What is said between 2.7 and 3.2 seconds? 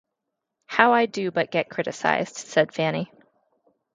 Fanny.